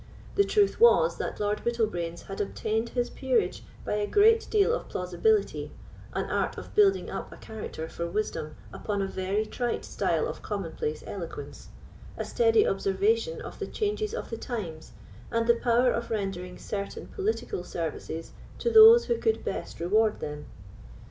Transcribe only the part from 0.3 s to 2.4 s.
The truth was, that Lord Bittlebrains